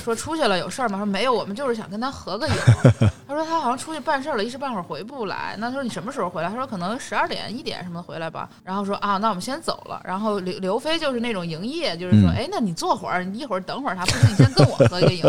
[0.03, 0.97] 说出去了有事儿吗？
[0.97, 2.53] 说没有，我们就是想跟他合个影。
[3.27, 5.55] 他说他好像出去办事儿了，一时半会儿回不来。
[5.57, 6.49] 那他说你什么时候回来？
[6.49, 8.49] 他说可能十二点一点什么的回来吧。
[8.63, 10.01] 然后说啊，那我们先走了。
[10.05, 15.23] 然后刘刘飞就是那种营业，就是说，嗯哎，那你坐会儿，你一会儿等会儿他，不行，你先跟我合一个影。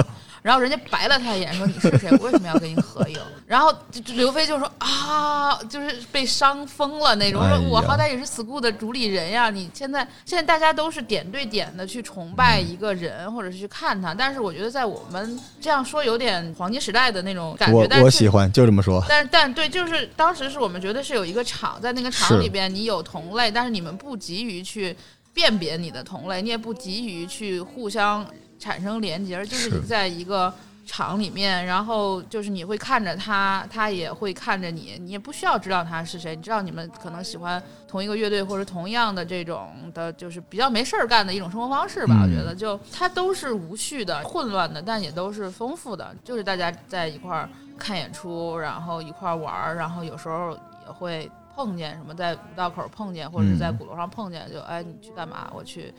[0.46, 2.08] 然后人家白了他一眼，说你是谁？
[2.20, 3.18] 我为什么要跟你合影？
[3.48, 3.76] 然后
[4.14, 7.42] 刘飞就说啊，就是被伤疯了那种。
[7.42, 14.14] 哎说我好歹也是 school 的主理人呀，你现在现在大家都是点对点的去崇拜一个人，或者是去看他。
[14.14, 19.04] 但是我觉得在我们这样说有点黄金时代的那种感觉，我但是我喜欢，就这么说。
[19.08, 24.96] 但但对，就是当时是我们觉得是有一个场，在那个场里边你有同类，但是你们不急于去
[25.34, 28.24] 辨别你的同类，你也不急于去互相
[28.58, 30.52] 产生连接，而就是是你在一个
[30.86, 42.14] 场里面，然后就是你会看着他，他也会看着你，你也不需要知道他是谁，你知道你们可能喜欢同一个乐队或者同样的这种的，就是比较没事儿干的一种生活方式吧。
[42.20, 50.52] 嗯我觉得就它都是无序的、混乱的，但也都是丰富的，就是大家在一块儿看演出，然后一块儿玩儿，然后有时候
[50.86, 55.50] 也会碰见什么，在五道口碰见，或者是在嗯鼓楼上碰见，就哎你去干嘛？
[55.52, 55.92] 我去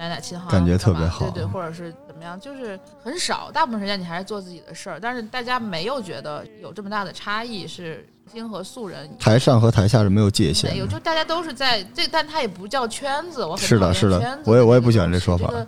[0.00, 9.10] 奶奶琴行，感觉特别好对对，或者是怎么样，就是很少，大部分时间你还是做自己的事儿，但是大家没有觉得有这么大的差异，是星和素人。
[9.18, 10.92] 台上和台下是没有界限没有，的。
[10.92, 15.66] 就大家都是在这，但它也不叫圈子，我是的是的我也我也不喜欢这说法个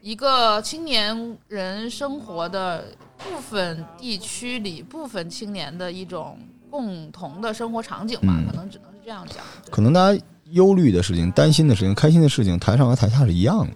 [0.00, 2.84] 一个青年人生活的
[3.18, 6.38] 部分地区里，部分青年的一种
[6.70, 9.44] 共同的生活场景吧，嗯可能只能是这样讲。
[9.70, 13.72] 可能大家忧虑的事情、担心的事情、开心的事情，台上和台下是一样的，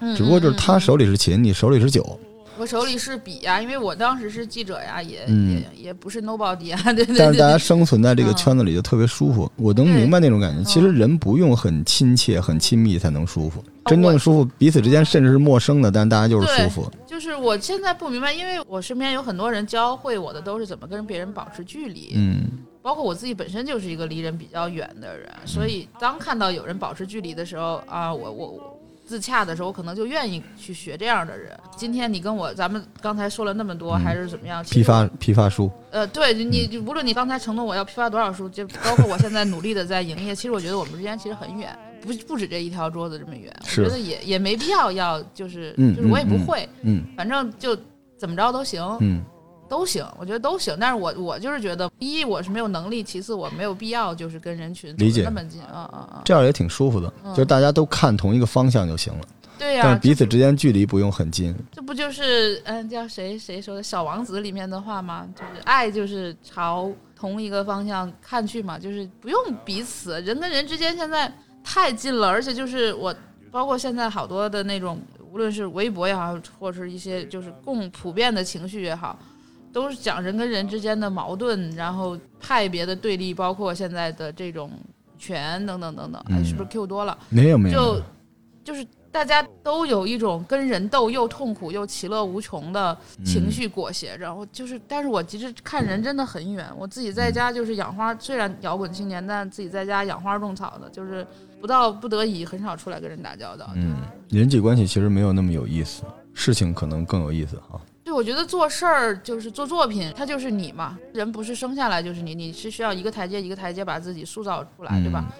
[0.00, 2.18] 嗯只不过就是他手里是琴，你手里是酒。
[2.58, 7.18] 我手里是笔呀，因为我当时是记者呀，也、嗯也也不是 nobody 啊， 对对对。
[7.18, 10.62] 但是大家生存在这个嗯圈子里就特别舒服，我能明白那种感觉。
[10.64, 16.92] 其实嗯人不用很亲切、很亲密才能舒服，真正的舒服，彼此之间甚至是陌生的，但大家就是舒服。
[17.20, 22.48] 就是我现在不明白，因为我身边有很多人教会我的都是怎么跟别人保持距离，嗯，
[22.80, 31.54] 包括我自己本身就是一个离人比较远的人，所以当看到有人保持距离的时候啊，我我我自洽的时候，我可能就愿意去学这样的人。
[31.76, 34.64] 今天你跟我，咱们刚才说了那么多，嗯还是怎么样？
[34.64, 43.54] 批发批发书，呃，对，你无论你刚才承诺我要批发多少书，就包括我现在努力的在营业，其实我觉得我们之间其实很远，不不止这一条桌子这么远。
[43.62, 47.76] 我觉得也也没必要要就是、嗯就是我也不会，嗯反正就
[48.16, 48.82] 怎么着都行。
[49.00, 49.22] 嗯，
[49.68, 50.76] 都行，我觉得都行。
[50.80, 59.20] 但是我我就是觉得，一我是没有能力，其次我没有必要就是跟人群那么近，嗯嗯嗯，这样也挺舒服的，嗯就是大家都看同一个方向就行了，
[59.58, 61.54] 对呀、但彼此之间距离不用很近。
[61.70, 65.28] 这不就是嗯叫谁谁说的《小王子》里面的话吗？
[65.36, 73.14] 就是爱就是朝同一个方向看去嘛，就是不用彼此，人跟人之间现在太近了，而且就是我
[73.50, 79.18] 包括现在好多的那种，无论是微博也好，或者是一些就是共普遍的情绪也好。
[79.72, 84.68] 都是讲人跟人之间的矛盾，然后派别的对立，包括现在的这种
[85.16, 86.20] 权等等等等。
[86.28, 87.16] 哎，嗯是不是 Q 多了？
[87.28, 88.02] 没有没有，就
[88.64, 94.34] 就是大家都有一种跟人斗又痛苦又其乐无穷的情绪裹挟着。
[94.34, 96.68] 我就是，但是我其实看人真的很远。
[96.76, 101.24] 我自己在家就是养花，虽然摇滚青年，但自己在家养花种草的，就是
[101.60, 103.70] 不到不得已很少出来跟人打交道。
[103.74, 103.98] 嗯，
[104.30, 107.80] 人际关系其实没有那么有意思，事情可能更有意思哈。
[108.02, 110.98] 对，我觉得做事儿就是做作品，它就是你嘛。
[111.12, 115.32] 人不是生下来就是你，你是需要一个台阶一个台阶把自己塑造出来，对吧？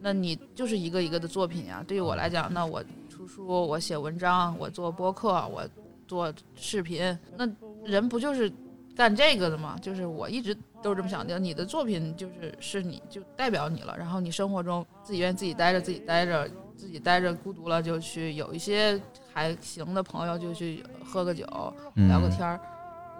[0.00, 1.84] 那你就是一个一个的作品呀。
[1.86, 5.62] 对于我来讲，那我出书，我写文章，我做播客，我
[6.06, 7.48] 做视频，那
[7.84, 8.50] 人不就是
[8.96, 9.76] 干这个的嘛？
[9.80, 11.38] 就是我一直都是这么想的。
[11.38, 19.00] 你的作品就是是你就代表你了，然后你生活中自己愿意自己待着，自己待着，自己待着孤独了就去有一些
[19.32, 21.44] 还行的朋友就去喝个酒，
[21.96, 22.60] 嗯聊个天儿。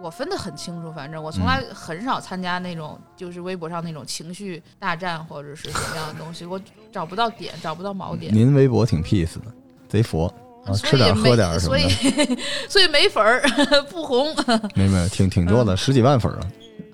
[0.03, 6.61] 我分得很清楚，反正我从来很少参加那种就是微博上那种情绪大战或者是什么样的东西，我
[6.91, 9.55] 找不到点，找不到锚点，您微博挺 peace 的，
[9.89, 10.33] 贼佛
[10.67, 11.85] 啊，吃点喝点什么所以
[12.27, 13.43] 的， 所以没粉儿
[13.91, 14.35] 不红
[14.75, 16.39] 没没挺挺多的，十几万粉儿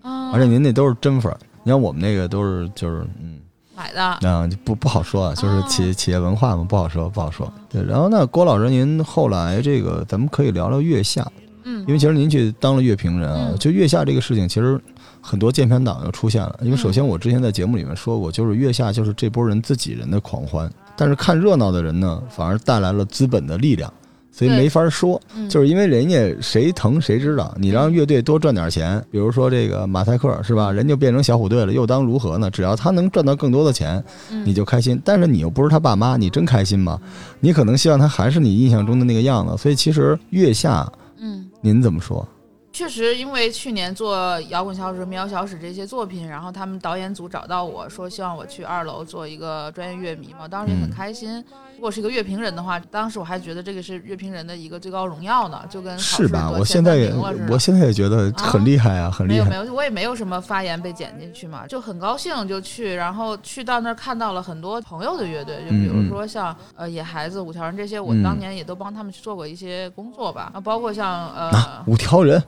[0.03, 3.39] 啊，啊，而且您那都是真粉儿，你看我们那个都是就是嗯。
[3.77, 5.93] 买的啊，就不不好说啊，就是企哦。
[5.95, 7.51] 企业文化嘛，不好说，不好说。
[7.71, 11.27] 对，然后那，郭老师，您后来这个，咱们可以聊聊月下，
[11.65, 11.81] 嗯。
[11.89, 13.59] 因为其实您去当了乐评人啊，嗯。
[13.59, 14.79] 就月下这个事情，其实
[15.23, 16.61] 很多键盘党又出现了。
[16.61, 23.91] 因为首先我之前在节目里面说过，就是月下就是这波人自己人的狂欢，但是看热闹的人呢，反而带来了资本的力量，
[24.31, 25.19] 所以没法说。
[25.35, 32.51] 嗯就是因为人家谁疼谁知道，你让乐队多赚点钱，比如说这个马赛克是吧，人就变成小虎队了，又当如何呢？
[32.51, 35.01] 只要他能赚到更多的钱，嗯你就开心。
[35.03, 37.01] 但是你又不是他爸妈，你真开心吗？
[37.41, 39.57] 你可能希望他还是你印象中的那个样子。
[39.57, 40.87] 所以其实月下，
[41.19, 41.47] 嗯。
[41.63, 42.27] 您怎么说？
[42.73, 44.17] 确实，因为去年做
[44.49, 51.45] 《摇滚小史》《民谣小史》这些作品，然后他们导演组找到我说，希望我去二楼做一个专业乐迷嘛，当时也很嗯开心。
[51.81, 56.51] 如果是一个乐评人的话，当时我还觉得这个是乐评人的一个最高荣耀呢，就跟是吧？
[56.51, 57.11] 我现在也
[57.49, 59.49] 我现在也觉得很厉害啊，很厉害。
[59.49, 72.39] 没有没有，我也没有什么发言被剪进去嘛，就很高兴就去，然后去到那儿看到了很多朋友的乐队，就比如说像呃野孩子、五条人这些，我嗯当年也都帮他们去做过一些工作吧，啊，包括像呃那五条人，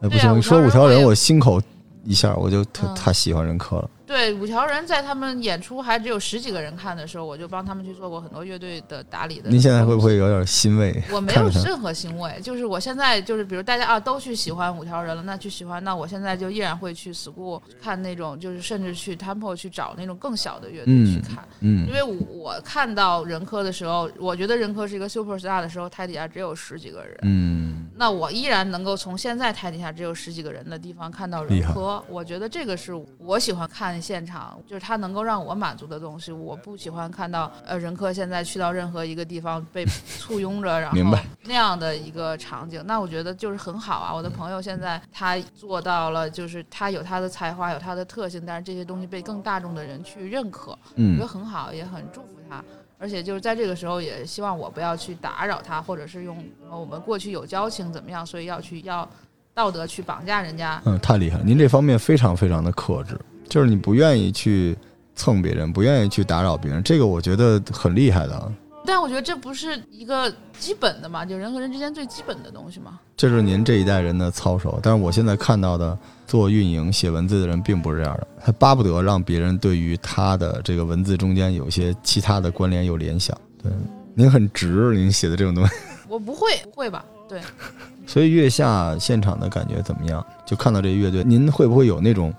[0.00, 1.62] 哎，不行，你说五条人，五条人我心口
[2.02, 3.88] 一下，我就太嗯太喜欢任科了。
[4.12, 9.48] 对，五条人在他们演出还只有十几个人看的时候，我就帮他们去做过很多乐队的打理的。
[9.48, 10.16] 您现在会不会？
[10.16, 11.02] 有点欣慰？
[11.10, 36.32] 我没有任何欣慰，就是我现在就是，比如大家啊都去喜欢五条人了，那去喜欢，那我现在就依然会去 school 看那种，就是甚至去 temple 去找那种更小的乐队去嗯看，嗯因为我我看到任科的时候，我觉得任科是一个 super star 的时候，台底下只有十几个人，嗯，那我依然能够从现在台底下只有十几个人的地方看到厉害人科，我觉得这个是我喜欢看现场，就是它能够让我满足的东西。
[36.32, 39.84] 我不喜欢看到呃人科现在去到任何一个地方被
[40.18, 44.14] 簇拥着，然后那样的一个场景，那我觉得就是很好啊。
[44.14, 52.64] 我的朋友现在他做到了，就是他有他的才华，有他的特性，但是这些东西被更大众的人去认可，我觉嗯得很好，也很祝福他。
[53.02, 56.38] 而且就是在这个时候，也希望我不要去打扰他，或者是用
[56.70, 59.08] 呃我们过去有交情怎么样，所以要去要
[59.52, 60.80] 道德去绑架人家。
[60.84, 61.42] 嗯，太厉害了！
[61.44, 64.78] 您这方面非常非常的克制，就是你不愿意去
[65.16, 68.52] 蹭别人，不愿意去打扰别人，这个我觉得很厉害的啊。
[68.86, 73.00] 但我觉得这不是一个基本的嘛，就人和人之间最基本的东西嘛。
[73.16, 75.98] 这是您这一代人的操守，但是我现在看到的
[76.32, 83.38] 做运营、写文字的人并不是这样的，他巴不得让别人对于他的这个文字中间有些其他的关联有联想。
[83.62, 83.70] 对，
[84.14, 85.74] 您很直，您写的这种东西。
[86.08, 87.04] 我不会，不会吧？
[87.28, 87.38] 对，
[88.08, 90.24] 所以月下现场的感觉怎么样？
[90.46, 92.32] 就看到这乐队，您会不会有那种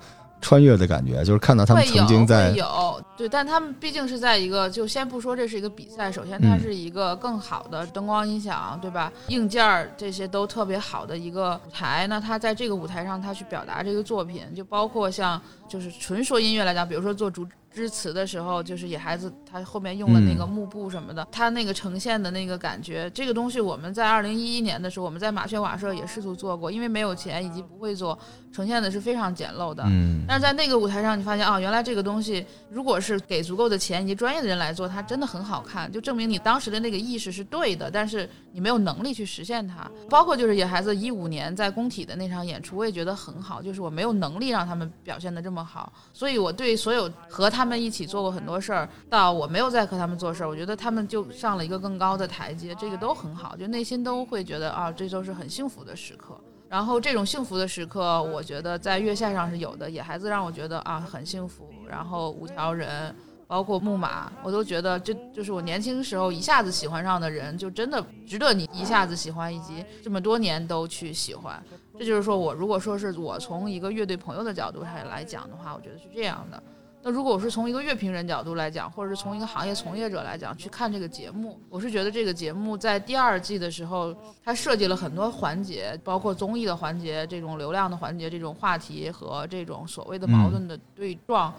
[0.44, 1.24] 穿越的感觉？
[1.24, 9.12] 就是看到他们曾经在会有对，但他们毕竟是在一个，就先不说这是一个比赛，首先它嗯是一个更好的灯光音响，对吧？
[9.30, 28.18] 硬件儿这些都特别好的一个舞台，那他在这个舞台上，他去表达这个作品，就包括像就是纯说音乐来讲，比如说做主之词的时候，就是野孩子他后面用了那个嗯幕布什么的，他那个呈现的那个感觉，这个东西我们在二零一一年的时候，我们在马雀瓦舍也试图做过，因为没有钱以及不会做，
[28.52, 29.84] 呈现的是非常简陋的。
[29.88, 39.90] 嗯但是在那个舞台上，你发现啊，原来这个东西如果是给足够的钱以及专业的人来做，它真的很好看，就证明你当时的那个意识是对的，但是你没有能力去实现它。
[40.10, 56.38] 包括就是野孩子一五年在工体的那场演出，我也觉得很好，就是我没有能力让他们表现的这么好，所以我对所有和他他们一起做过很多事儿，到我没有再和他们做事儿，我觉得他们就上了一个更高的台阶，这个都很好，就内心都会觉得啊，这都是很幸福的时刻。
[56.68, 61.70] 然后这种幸福的时刻，我觉得在月下上是有的，野孩子让我觉得啊很幸福。
[61.88, 63.16] 然后五条人，
[63.48, 71.64] 包括木马，我都觉得这就是我年轻时候一下子喜欢上的人，就真的值得你一下子喜欢，以及这么多年都去喜欢。
[71.98, 76.62] 这就是说我如果说是我从一个乐队朋友的角度上来讲的话，我觉得是这样的。
[77.06, 91.54] 那如果我是从一个乐评人角度来讲，或者是从一个行业从业者来讲去看这个节目，我是觉得这个节目在第二季的时候，它设计了很多环节，包括综艺的环节、这种流量的环节、这种话题和这种所谓的矛盾的对撞，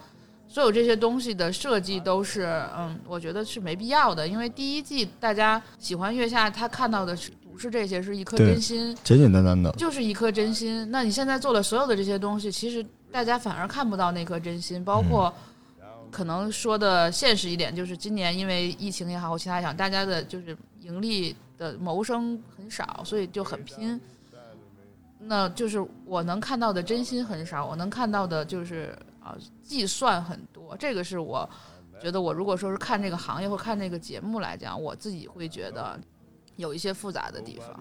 [0.49, 8.97] 所有这些东西的设计都是，嗯，我觉得是没必要的，因为第一季大家喜欢月下，他看到的是不是这些，是一颗真心。
[9.05, 10.91] 简简单单的，就是一颗真心。
[10.91, 12.85] 那你现在做的所有的这些东西，其实
[13.15, 15.33] 大家反而看不到那颗真心，包括
[16.11, 24.01] 可能说的现实一点，就是今年因为疫情也好，或其他也好，大家的就是盈利的谋生很少，所以就很拼。
[25.21, 31.49] 那就是我能看到的真心很少，我能看到的就是啊计算很多，这个是我
[32.01, 35.97] 觉得我如果说是看这个行业或看这个节目来讲，我自己会觉得
[36.57, 37.81] 有一些复杂的地方。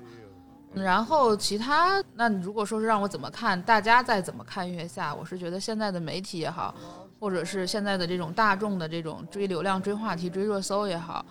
[0.74, 6.74] 然后其他，那你如果说是让我怎么看，大家再怎么看月下，我是觉得现在的媒体也好，
[7.20, 11.24] 或者是现在的这种大众的这种追流量、追话题、追热搜也好，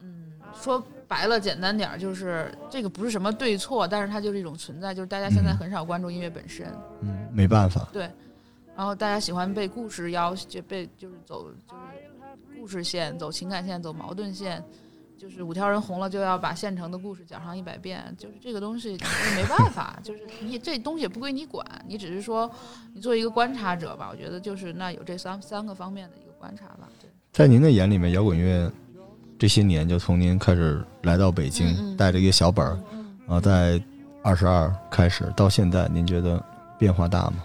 [0.00, 5.56] 嗯，说白了简单点儿，就是这个不是什么对错，但是它就是一种存在，就是大家现在嗯。
[5.58, 6.66] 很少关注音乐本身，
[7.02, 8.10] 嗯，没办法，对
[8.74, 11.56] 然后大家喜欢被故事要就被就是走就是
[12.58, 14.64] 故事线，走情感线，走矛盾线。
[15.20, 18.98] 就是五条人红了，就要把现成的故事讲上一百遍，就是这个东西你
[19.36, 22.50] 没办法，就是你这东西也不归你管，你只是说
[22.94, 26.88] 你作为一个观察者吧，我觉得就是那有这三三个方面的一个观察吧。
[27.32, 28.72] 在您的眼里面，摇滚乐
[29.38, 33.78] 这些年就从您开始来到北京，嗯嗯带着一个小本儿嗯，啊，在
[34.22, 36.42] 二十二开始到现在，您觉得
[36.78, 37.44] 变化大吗？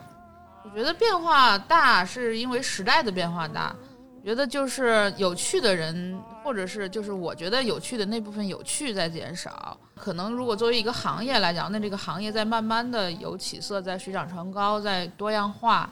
[0.63, 3.75] 我觉得变化大是因为时代的变化大，
[4.23, 9.75] 觉得就是有趣的人，或者是就是我觉得有趣的那部分有趣在减少。
[9.95, 15.89] 可能如果作为一个行业来讲，那这个行业在慢慢的有起色，在水涨船高，在多样化，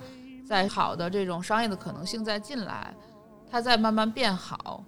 [0.48, 2.94] 在好的这种商业的可能性在进来，
[3.50, 4.86] 它在慢慢变好，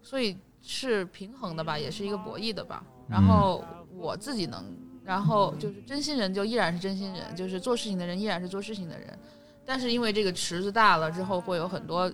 [0.00, 2.82] 所以是平衡的吧，也是一个博弈的吧。
[3.06, 3.62] 然后
[3.94, 4.64] 我自己能，
[5.04, 9.18] 然后就是真心人就依然是真心人，就是做事情的人依然是做事情的人，
[9.66, 12.10] 但是因为这个池子大了之后，会有很多。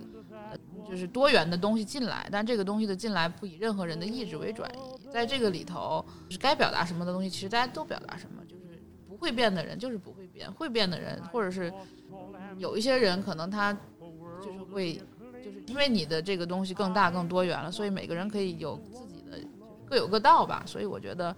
[0.89, 11.71] 就是多元的东西进来，但这个东西的进来不以任何人的意志为转移，在这个里头，就是该表达什么的东西，其实大家都表达什么，就是不会变的人就是不会变，会变的人，或者是
[12.57, 13.71] 有一些人可能他
[14.41, 14.95] 就是会，
[15.43, 19.37] 就是因为你的这个东西更大更多元了，所以每个人可以有自己的，
[19.85, 20.63] 各有各道吧。
[20.65, 21.31] 所以我觉得，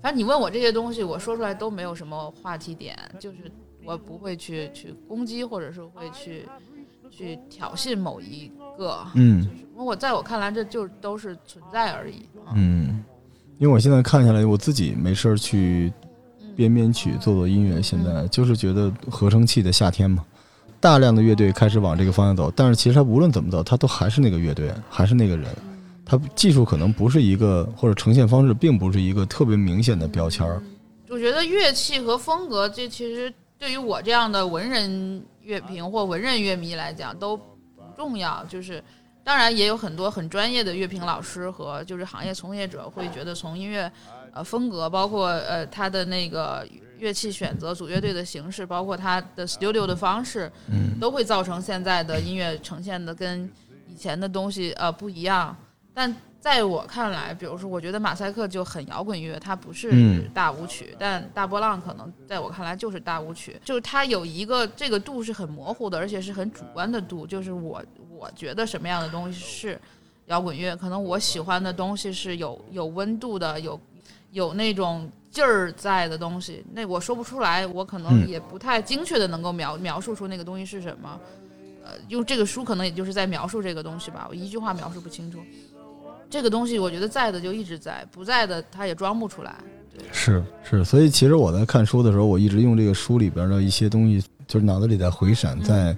[0.00, 3.50] 反正你问我这些东西，我说出来都没有什么话题点，就是
[3.84, 6.48] 我不会去去攻击，或者是会去
[7.16, 8.98] 去挑衅某一个。
[9.14, 12.20] 嗯就是我在我看来，这就都是存在而已。
[12.44, 13.02] 啊嗯，
[13.58, 15.92] 因为我现在看下来，我自己没事儿去
[16.40, 20.24] 嗯编编曲、做做音乐，现在就是觉得合成器的夏天嘛，
[20.80, 25.48] 大量的乐队开始往这个方向走，但是其实他无论怎么走，他都还是那个乐队，还是那个人。
[26.08, 30.62] 它技术可能不是一个，或者呈现方式并不是一个特别明显的标签儿。
[31.08, 37.44] 我觉得乐器和风格，这其实对于我这样的文人乐评或文人乐迷来讲都不
[37.96, 38.44] 重要。
[38.44, 38.82] 就是
[39.24, 43.90] 当然也有很多很专业的乐评老师和就是行业从业者会觉得从音乐
[44.32, 46.66] 呃风格，包括呃他的那个
[46.98, 53.50] 乐器选择、组乐队的形式，包括他的 studio 的方式，嗯都会造成现在的音乐呈现的跟
[53.88, 55.56] 以前的东西呃不一样。
[55.94, 69.80] 但在我看来，比如说，我觉得马赛克就很摇滚乐，它不是嗯大舞曲，但大波浪可能在我看来就是大舞曲，就是它有一个这个度是很模糊的，而且是很主观的度，就是我我觉得什么样的东西是
[70.26, 73.80] 摇滚乐，可能我喜欢的东西是有有温度的，有
[74.30, 81.18] 有那种劲儿在的东西，那我说不出来，我可能嗯也不太精确的能够描描述出那个东西是什么。
[81.84, 85.38] 呃，用这个书可能也就是在描述这个东西吧，我一句话描述不清楚。
[86.28, 89.54] 这个东西我觉得在的就一直在，不在的它也装不出来。
[90.12, 95.96] 是是，所以其实我在看书的时候，我一直用这个书里边的一些东西，就是脑子里在回闪，嗯在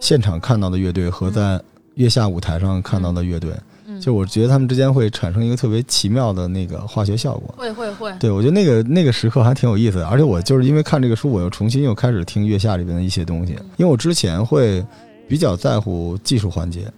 [0.00, 1.60] 现场看到的乐队和在
[1.94, 3.52] 月下舞台上看到的乐队，
[3.86, 7.54] 嗯，就我觉得他们之间会产生一个特别奇妙的那个化学效果。
[7.56, 14.84] 会会会，对，我觉得那个那个时刻还挺有意思的，而且我就是因为看这个书，我又重新又开始听月下里边的一些东西，因为我之前会
[15.28, 16.90] 比较在乎技术环节，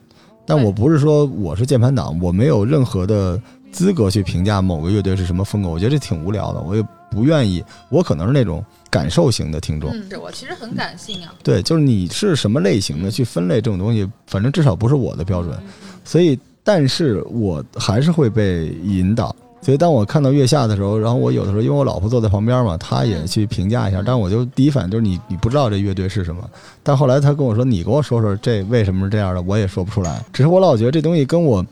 [0.47, 3.41] 但我不是说我是键盘党，我没有任何的
[3.73, 9.91] 资格去评价某个乐队是什么风格，我觉得这挺无聊的，我也不愿意，我可能是那种感受型的听众。
[10.23, 11.35] 我其实很感性啊。
[11.43, 15.55] 对，就是你是什么类型的去分类这种东西，反正至少不是我的标准。
[15.57, 15.69] 嗯
[16.05, 19.35] 所以，但是我还是会被引导。
[19.67, 26.49] 所以，当我看到月下的时候，然后我有的时候，因为我老婆坐在旁边嘛，她也去评价一下，嗯但我就第一反应就是你你不知道这乐队是什么。
[26.85, 30.25] 但后来她跟我说，你给我说说这为什么是这样的，我也说不出来。
[30.33, 31.67] 只是我老觉得这东西跟我，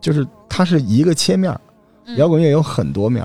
[0.00, 1.56] 就是它是一个切面
[2.16, 3.24] 摇滚乐有很多面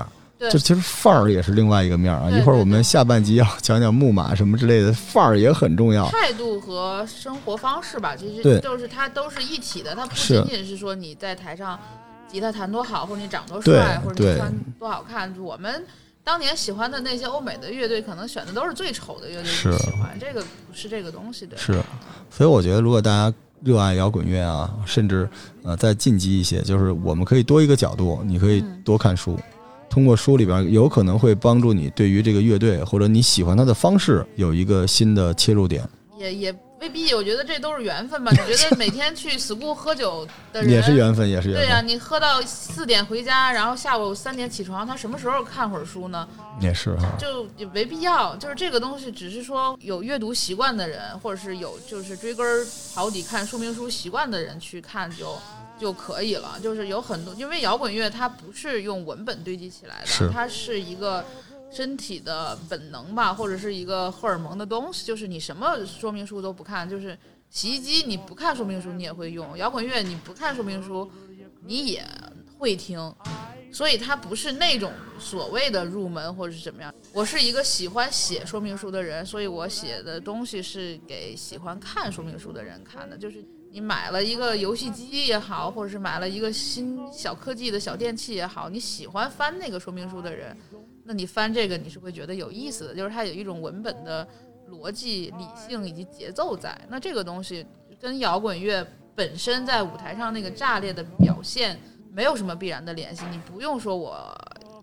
[0.50, 2.30] 就其实范儿也是另外一个面儿啊。
[2.30, 6.08] 一会儿我们下半集要讲讲木马什么之类的，范儿也很重要。
[6.10, 11.76] 态度和生活方式吧，其实就是它都是一体的，它不是仅仅是说你在台上
[12.32, 15.32] 吉他弹多好，或者你长多帅，或者你穿多好看。
[15.38, 15.84] 我们
[16.24, 21.56] 当年喜欢的那些欧美的乐队，可能选的都是最丑的乐队是去喜欢，这个不是这个东西的。
[21.56, 21.80] 是，
[22.30, 25.28] 所以我觉得如果大家热爱摇滚乐啊，甚至
[25.62, 29.38] 呃再晋级一些，就是我们可以多一个角度，你可以嗯多看书。
[29.90, 38.32] 通过书里边有可能会帮助你对于这个乐队或者你喜欢它的方式有一个新的切入点，也也未必，我觉得这都是缘分吧。
[38.32, 46.28] 你觉得 每天去 school 喝酒的人也是缘分，也是缘分对呀、分，你喝到四点回家，然后下午三点起床，他什么时候看会儿书呢？
[46.60, 47.08] 也是哈。
[47.16, 48.34] 就也没必要。
[48.34, 52.66] 就是这个东西，只是说有阅读习惯的人，或者是有就是追根儿
[52.96, 55.38] 刨底看说明书习惯的人去看就
[55.78, 56.58] 就可以了。
[56.60, 61.24] 就是有很多，因为摇滚乐它不是用文本堆积起来是的，它是一个。
[61.72, 67.18] 身体的本能吧，或者是一个荷尔蒙的东西，就是你什么说明书都不看，就是
[67.48, 71.10] 洗衣机你不看说明书你也会用，摇滚乐你不看说明书
[71.64, 72.06] 你也
[72.58, 73.12] 会听，
[73.72, 76.92] 所以它不是那种所谓的入门或者是怎么样。
[77.12, 83.16] 我是一个喜欢写说明书的人，所以我写的东西是给喜欢看说明书的人看的。
[83.16, 90.56] 就是你买了一个游戏机也好，或者是买了一个新小科技的小电器也好，你喜欢翻那个说明书的人，
[91.04, 94.26] 那你翻这个你是会觉得有意思的，就是它有一种文本的
[94.70, 96.78] 逻辑、理性以及节奏在。
[96.88, 97.66] 那这个东西
[98.00, 101.78] 跟摇滚乐本身在舞台上那个炸裂的表现
[102.10, 103.24] 没有什么必然的联系。
[103.30, 104.32] 你不用说我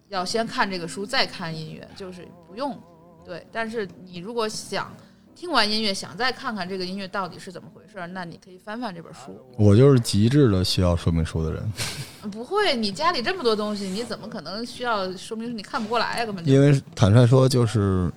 [0.10, 2.78] 要先看这个书再看音乐，就是不用。
[3.26, 4.92] 对，但是你如果想
[5.40, 9.34] 听完音乐想再看看这个音乐到底是怎么回事儿，那你可以翻翻这本书。
[9.58, 11.64] 我就是极致的需要说明书的人，
[12.30, 15.56] 不会，你家里这么多东西，你怎么可能需要说明书？
[15.56, 16.52] 你看不过来呀、根本就。
[16.52, 18.12] 因为坦率说，就是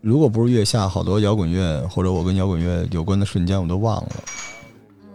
[0.00, 4.10] 如果不是月下，好多摇滚乐或者我跟摇滚乐有关的瞬间我都忘了。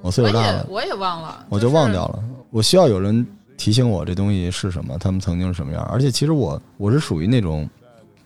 [0.02, 2.22] 我岁我数大了，也我也忘了，我就忘掉了。
[2.50, 5.82] 我需要有人提醒我这东西是什么，他们曾经是什么样。
[5.86, 7.70] 而且其实我我是属于那种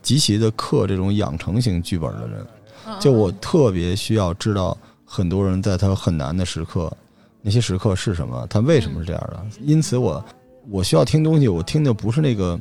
[0.02, 2.48] 极其的克这种养成型剧本的人，嗯。
[3.00, 6.92] 就我嗯特别需要知道很多人在他很难的时刻，
[7.42, 9.46] 那些时刻是什么，他为什么是这样的。
[9.62, 10.24] 因此我
[10.70, 12.60] 我需要听东西，我听的不是那个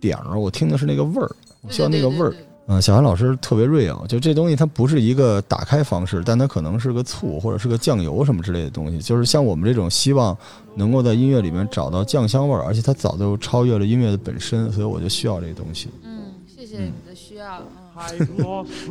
[0.00, 1.30] 点儿，我听的是那个味儿，
[1.62, 2.34] 我需要那个味儿。
[2.70, 8.98] 嗯，小韩老师特别 real，就这东西它不是一个打开方式，但它可能是个醋或者是个酱油什么之类的东西。
[8.98, 10.36] 就是像我们这种希望
[10.74, 15.88] 能够在音乐里面找到酱香味儿，而且它早就超越了音乐的本身，所以我就需要这个东西。
[16.04, 17.62] 嗯，谢谢你的需要。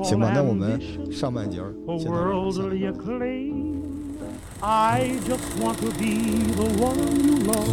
[0.03, 3.83] 行吧，那我们 ambition 上半节儿 for 先到这儿 worldly acclaim.
[4.61, 7.67] I just want to be the one you love.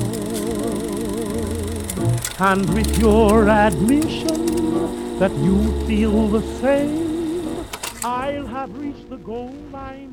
[2.39, 7.65] And with your admission that you feel the same,
[8.01, 10.12] I'll have reached the goal I'm